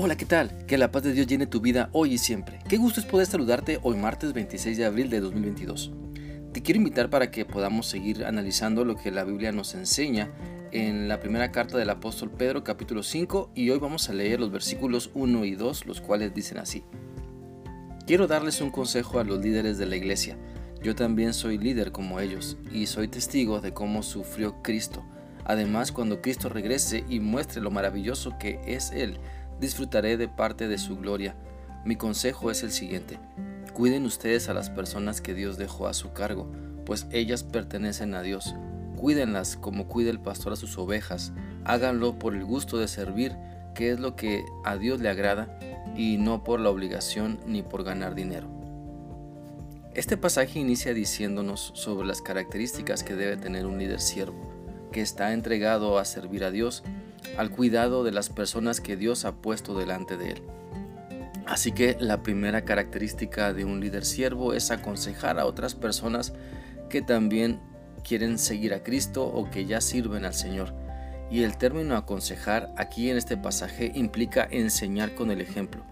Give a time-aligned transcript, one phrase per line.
[0.00, 0.64] Hola, ¿qué tal?
[0.66, 2.60] Que la paz de Dios llene tu vida hoy y siempre.
[2.68, 5.90] Qué gusto es poder saludarte hoy martes 26 de abril de 2022.
[6.52, 10.30] Te quiero invitar para que podamos seguir analizando lo que la Biblia nos enseña
[10.70, 14.52] en la primera carta del apóstol Pedro capítulo 5 y hoy vamos a leer los
[14.52, 16.84] versículos 1 y 2 los cuales dicen así.
[18.06, 20.38] Quiero darles un consejo a los líderes de la iglesia.
[20.80, 25.04] Yo también soy líder como ellos y soy testigo de cómo sufrió Cristo.
[25.44, 29.18] Además, cuando Cristo regrese y muestre lo maravilloso que es Él,
[29.60, 31.34] disfrutaré de parte de su gloria.
[31.84, 33.18] Mi consejo es el siguiente.
[33.72, 36.50] Cuiden ustedes a las personas que Dios dejó a su cargo,
[36.84, 38.54] pues ellas pertenecen a Dios.
[38.96, 41.32] Cuídenlas como cuida el pastor a sus ovejas.
[41.64, 43.36] Háganlo por el gusto de servir,
[43.74, 45.58] que es lo que a Dios le agrada,
[45.96, 48.48] y no por la obligación ni por ganar dinero.
[49.94, 55.32] Este pasaje inicia diciéndonos sobre las características que debe tener un líder siervo, que está
[55.32, 56.84] entregado a servir a Dios
[57.38, 60.42] al cuidado de las personas que Dios ha puesto delante de él.
[61.46, 66.34] Así que la primera característica de un líder siervo es aconsejar a otras personas
[66.90, 67.60] que también
[68.02, 70.74] quieren seguir a Cristo o que ya sirven al Señor.
[71.30, 75.84] Y el término aconsejar aquí en este pasaje implica enseñar con el ejemplo,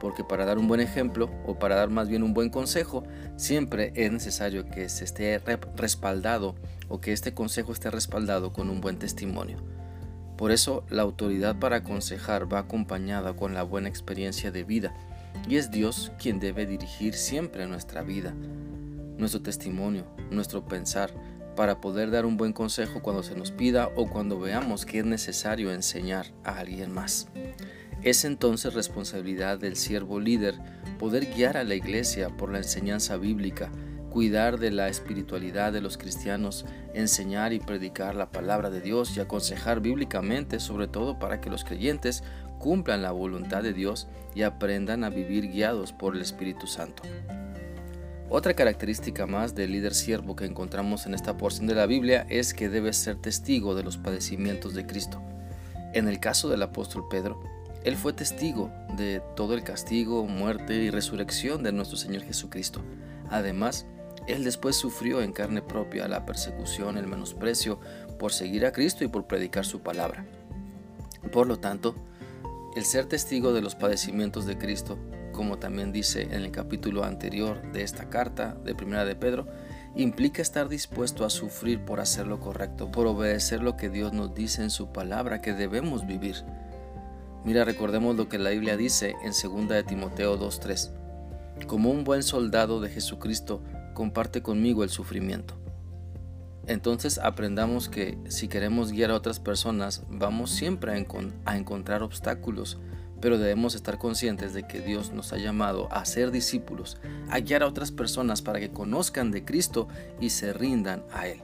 [0.00, 3.04] porque para dar un buen ejemplo o para dar más bien un buen consejo,
[3.36, 5.38] siempre es necesario que se esté
[5.76, 6.54] respaldado
[6.88, 9.73] o que este consejo esté respaldado con un buen testimonio.
[10.36, 14.94] Por eso la autoridad para aconsejar va acompañada con la buena experiencia de vida
[15.48, 18.34] y es Dios quien debe dirigir siempre nuestra vida,
[19.18, 21.12] nuestro testimonio, nuestro pensar,
[21.54, 25.04] para poder dar un buen consejo cuando se nos pida o cuando veamos que es
[25.04, 27.28] necesario enseñar a alguien más.
[28.02, 30.56] Es entonces responsabilidad del siervo líder
[30.98, 33.70] poder guiar a la iglesia por la enseñanza bíblica
[34.14, 39.20] cuidar de la espiritualidad de los cristianos, enseñar y predicar la palabra de Dios y
[39.20, 42.22] aconsejar bíblicamente, sobre todo para que los creyentes
[42.60, 47.02] cumplan la voluntad de Dios y aprendan a vivir guiados por el Espíritu Santo.
[48.30, 52.54] Otra característica más del líder siervo que encontramos en esta porción de la Biblia es
[52.54, 55.20] que debe ser testigo de los padecimientos de Cristo.
[55.92, 57.42] En el caso del apóstol Pedro,
[57.82, 62.80] él fue testigo de todo el castigo, muerte y resurrección de nuestro Señor Jesucristo.
[63.28, 63.88] Además,
[64.26, 67.78] él después sufrió en carne propia la persecución, el menosprecio
[68.18, 70.24] por seguir a Cristo y por predicar su palabra.
[71.32, 71.94] Por lo tanto,
[72.76, 74.98] el ser testigo de los padecimientos de Cristo,
[75.32, 79.46] como también dice en el capítulo anterior de esta carta de Primera de Pedro,
[79.96, 84.34] implica estar dispuesto a sufrir por hacer lo correcto, por obedecer lo que Dios nos
[84.34, 86.36] dice en su palabra que debemos vivir.
[87.44, 90.90] Mira, recordemos lo que la Biblia dice en 2 de Timoteo 2:3.
[91.66, 93.62] Como un buen soldado de Jesucristo,
[93.94, 95.54] comparte conmigo el sufrimiento.
[96.66, 102.78] Entonces aprendamos que si queremos guiar a otras personas, vamos siempre a, encontrar obstáculos,
[103.20, 106.98] pero debemos estar conscientes de que Dios nos ha llamado a ser discípulos,
[107.30, 109.88] a guiar a otras personas para que conozcan de Cristo
[110.20, 111.42] y se rindan a Él.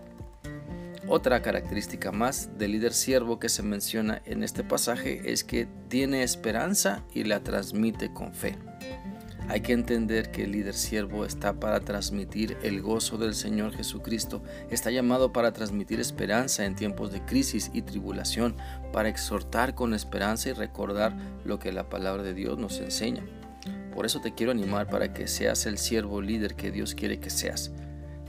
[1.07, 6.23] Otra característica más del líder siervo que se menciona en este pasaje es que tiene
[6.23, 8.57] esperanza y la transmite con fe.
[9.51, 14.45] Hay que entender que el líder siervo está para transmitir el gozo del Señor Jesucristo,
[14.71, 18.55] está llamado para transmitir esperanza en tiempos de crisis y tribulación,
[18.93, 23.25] para exhortar con esperanza y recordar lo que la palabra de Dios nos enseña.
[23.93, 27.31] Por eso te quiero animar para que seas el siervo líder que Dios quiere que
[27.31, 27.73] seas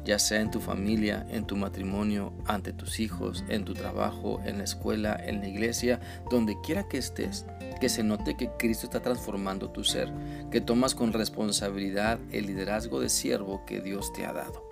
[0.04, 4.58] ya sea en tu familia, en tu matrimonio, ante tus hijos, en tu trabajo, en
[4.58, 6.00] la escuela, en la iglesia,
[6.31, 7.46] donde quiera que estés,
[7.81, 10.14] que se note que Cristo está transformando tu ser,
[10.52, 14.69] que tomas con responsabilidad el liderazgo de siervo que Dios te ha dado.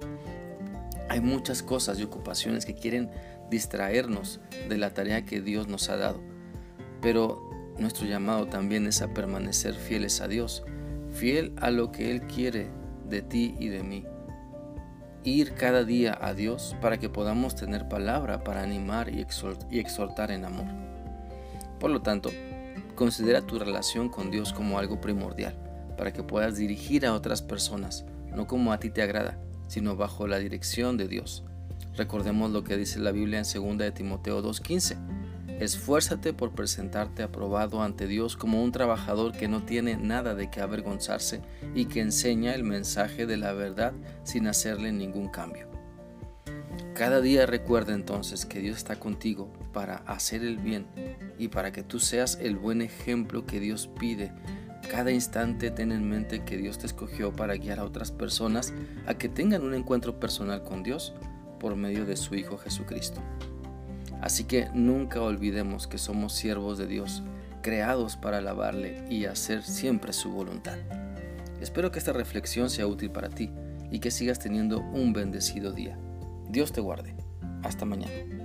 [1.09, 3.09] Hay muchas cosas y ocupaciones que quieren
[3.49, 4.39] distraernos
[4.69, 6.21] de la tarea que Dios nos ha dado,
[7.01, 7.49] pero
[7.79, 10.63] nuestro llamado también es a permanecer fieles a Dios,
[11.11, 12.69] fiel a lo que Él quiere
[13.09, 14.05] de ti y de mí
[15.23, 19.19] ir cada día a Dios para que podamos tener palabra para animar y
[19.79, 20.67] exhortar en amor.
[21.79, 22.29] Por lo tanto,
[22.99, 25.57] considera tu relación con Dios como algo primordial
[25.97, 28.03] para que puedas dirigir a otras personas,
[28.35, 31.45] no como a ti te agrada, sino bajo la dirección de Dios.
[31.95, 34.97] Recordemos lo que dice la Biblia en 2 de Timoteo 2.15
[35.61, 40.59] Esfuérzate por presentarte aprobado ante Dios como un trabajador que no tiene nada de qué
[40.59, 41.41] avergonzarse
[41.73, 43.93] y que enseña el mensaje de la verdad
[44.23, 45.78] sin hacerle ningún cambio.
[46.99, 50.85] Cada día recuerda entonces que Dios está contigo para hacer el bien
[51.37, 54.33] y para que tú seas el buen ejemplo que Dios pide.
[54.91, 58.73] Cada instante ten en mente que Dios te escogió para guiar a otras personas
[59.07, 61.13] a que tengan un encuentro personal con Dios
[61.57, 63.21] por medio de su Hijo Jesucristo.
[64.19, 67.23] Así que nunca olvidemos que somos siervos de Dios,
[67.61, 70.77] creados para alabarle y hacer siempre su voluntad.
[71.61, 73.49] Espero que esta reflexión sea útil para ti
[73.89, 75.97] y que sigas teniendo un bendecido día.
[76.49, 77.15] Dios te guarde.
[77.63, 78.38] Hasta mañana.